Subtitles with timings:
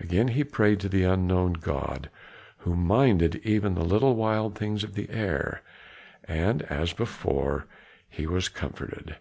[0.00, 2.10] Again he prayed to the unknown God
[2.58, 5.62] who minded even the little wild things of the air,
[6.26, 7.64] and as before
[8.06, 9.16] he was comforted.